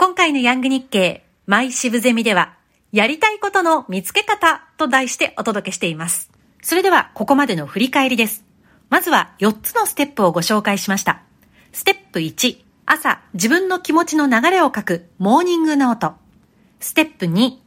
[0.00, 2.54] 今回のヤング日経、マイシブゼミでは、
[2.90, 6.30] やりたいことの見つけ方と題してお届けしています。
[6.62, 8.42] それでは、ここまでの振り返りです。
[8.88, 11.20] まずは4つのステップをご紹介しました。
[11.72, 16.14] ステップ1、朝自分の気持ちの流れを書くモーニングノート。
[16.80, 17.58] ステップ2、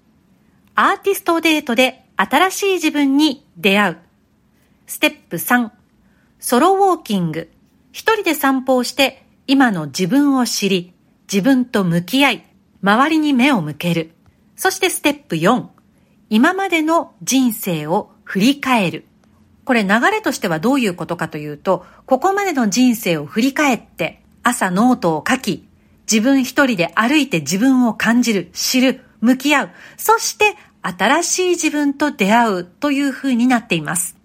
[0.74, 3.98] アーティストデートで新しい自分に出会う。
[4.88, 5.70] ステップ3、
[6.40, 7.52] ソロウォーキング。
[7.92, 10.94] 一人で散歩をして今の自分を知り、
[11.32, 12.46] 自分と向き合い、
[12.82, 14.12] 周りに目を向ける。
[14.56, 15.68] そしてステップ4、
[16.30, 19.06] 今までの人生を振り返る。
[19.66, 25.68] これ流れとしてはどういうことかというと、ここまでの人生を振り返って、朝ノートを書き、
[26.12, 34.18] 自分一人で歩いて自分を感じる、知る、向き合う、そして新しい自分と出会うという風になっています。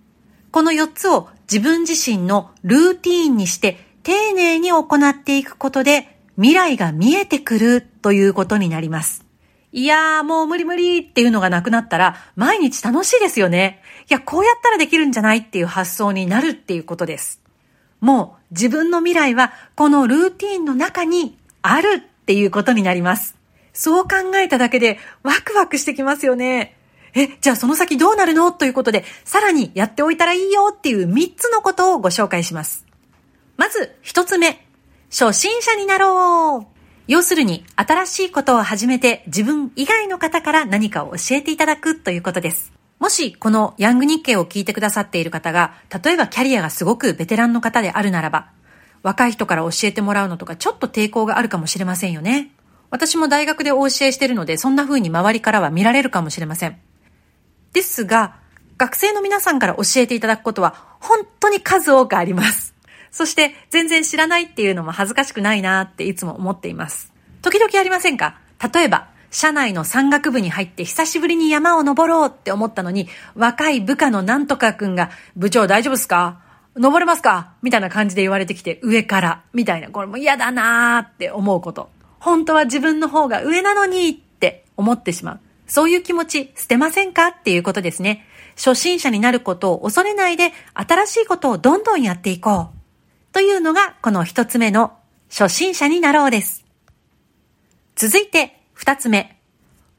[0.50, 9.27] この4つを自分自身のルーティーンにして丁寧に行っていくことで未来が見えてくるということになります。
[9.73, 13.83] いやーもう無理無理っていうのがなくなったら毎日楽しいですよね。
[14.08, 17.42] いや、こうやったらできるんじゃないっていう発想になるっていうことです。
[18.00, 23.36] もう自分の未来はこのルーティーンの中にあるっていうことになります。
[23.73, 26.77] そう考えただけでワクワクしてきますよね。
[27.14, 28.52] え、じゃあその先どうなるの？
[28.52, 32.86] ということで、さらにやっておいたらいいよっていう3つのことをご紹介します。
[33.56, 34.67] まず1つ目、
[35.11, 42.73] 初心者になろう要するに、新しいことを始めて自分以外の方から何かを教えていただくということです。
[42.98, 45.73] もし、このヤング日経を聞いてくださっている方が、
[46.05, 48.51] 例えばキャリアがすごくベテランの方であるならば、
[49.03, 52.51] 若い人から教えてもらうのとかちょっと抵抗があるかもしれませんよね。
[52.91, 56.79] 私も大学でお教えしてるので、そんな風に周りからは見られるかもしれません。
[57.73, 58.36] ですが、
[58.77, 62.75] 学生の皆さんから教えていただくことは本当に数多くあります。
[63.11, 67.12] そして全然知らないっていうのも恥ずかしくないなっていつも思っています。
[67.42, 68.39] 時々ありませんか？
[68.73, 76.41] 例えば、社内の山岳部に入って久しぶりに山を登ろうって思ったのに、若い部下のなんとかくんが、部長大丈夫っすか？
[76.77, 77.52] 登れますか？
[77.63, 81.91] みたいな感じで言われてきて、上から、みたいな、これも嫌だなーって思うこと。
[82.18, 85.41] 本当は自分の方が上なのにって思ってしまう。
[85.67, 87.29] そういう気持ち捨てませんか？
[87.29, 88.24] っていうことですね。
[88.57, 92.77] 初心者になることを恐れないで、新しいことをどんどんやっていこう。
[93.33, 94.92] というのが、この一つ目の
[95.30, 96.64] 初心者になろうです。
[97.96, 99.40] 続いて、二つ目。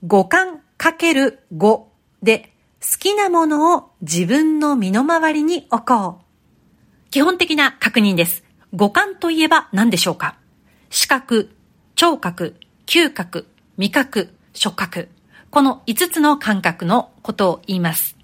[0.05, 1.91] 五感かける五
[2.23, 7.09] で、好きなものを自分の身の回りに置こう。
[7.11, 8.43] 基本的な確認です。
[8.73, 10.37] 五感といえば何でしょうか？
[10.89, 11.49] 視覚、
[11.95, 13.47] 聴覚、嗅覚、
[13.77, 15.09] 味覚、触覚。
[15.49, 18.15] この5つの感覚のことを言います。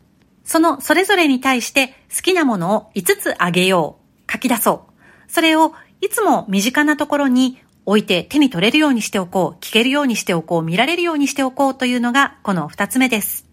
[0.43, 4.31] そのそれぞれに対して好きなものを5つあげよう。
[4.31, 4.91] 書き出そう。
[5.35, 13.45] それをいつも身近なところに置いて手に取れるようにしておこう、聞けるようにしておこう、見られるようにしておこうというのがこの二つ目です。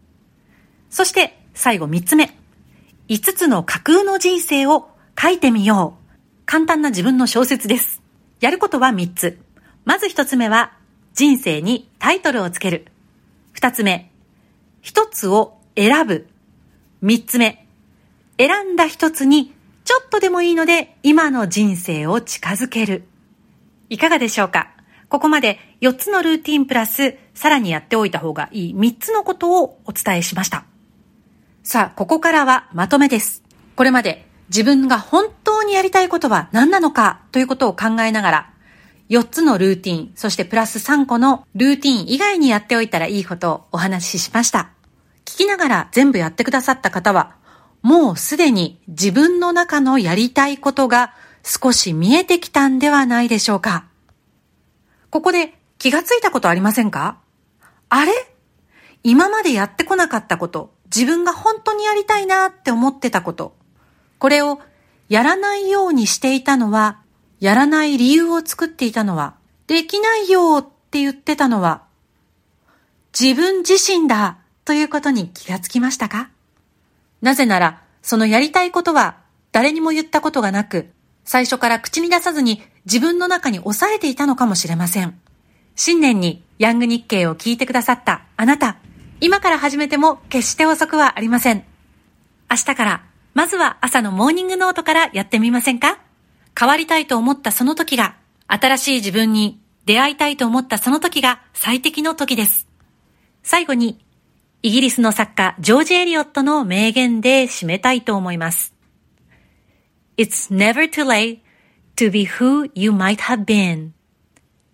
[0.90, 2.38] そして最後三つ目。
[3.08, 4.90] 五つの架空の人生を
[5.20, 6.16] 書いてみよう。
[6.46, 8.00] 簡単な自分の小説です。
[8.38, 9.40] やることは三つ。
[9.84, 10.74] まず一つ目は
[11.14, 12.86] 人生にタイトルをつける。
[13.50, 14.08] 二つ目。
[14.82, 16.28] 一つを選ぶ。
[17.00, 17.66] 三つ目。
[18.38, 19.52] 選んだ一つに
[19.84, 23.04] ちょっとでもいいので今の人生を近づける。
[23.88, 24.70] いかがでしょうか？
[25.08, 30.64] ここまで4つのルーティンプラスさらにやっておいた方がいい3つのことをお伝えしました。
[31.62, 33.42] さあ、ここからはまとめです。
[33.76, 37.20] これまで自分が本当にやりたいことは何なのか？
[37.32, 38.52] ということを考えながら
[39.10, 44.70] 4つのルーティン、そしてプラス3個のルーティン以外にやっておいたらいいことをお話ししました。
[45.26, 47.36] 聞きながら全部やってくださった方は
[47.82, 53.86] もうすでに自分の中のやりたいことが少し見えてきたんではないでしょうか。
[55.10, 57.18] ここで気がついたことありませんか？
[57.88, 58.12] あれ？
[59.02, 63.56] 今までやってこなかったこと、自分が本当にやりたいなって思ってたこと、
[64.20, 64.60] これを
[65.08, 67.00] やらないようにしていたのは、
[67.40, 69.34] やらない理由を作っていたのは、
[69.66, 71.82] できないよって言ってたのは、
[73.18, 76.30] 自分自身だということに気がつきましたか？
[77.20, 79.16] なぜなら、そのやりたいことは
[79.52, 80.90] 誰にも言ったことがなく、
[81.24, 85.18] 最初から口に出さずに自分の中に抑えていたのかもしれません。
[85.76, 88.76] 新年にヤング日経を聞いてくださったあなた、
[89.20, 91.64] 今から始めても決して遅くはありません。
[92.50, 93.04] 明日から、
[93.34, 96.00] まずは朝のモーニングノートからやってみませんか？
[96.58, 98.16] 変わりたいと思ったその時が、
[98.48, 102.66] 新しい自分に出会いたいと思ったその時が最適の時です。
[103.42, 104.04] 最後に
[104.64, 108.72] イギリスの作家、ジョージ・エリオットの名言で締めたいと思います。
[110.16, 111.40] It's never too late
[111.96, 113.90] to be who you might have been.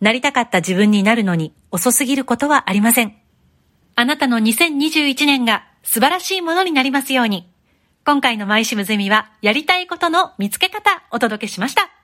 [0.00, 3.17] なりたかった自分になるのに遅すぎることはありません。
[3.94, 7.50] あなたの2021年が素晴らしいものになりますように。
[8.05, 11.98] 今回のマイシムゼミはやりたいことの見つけ方お届けしました。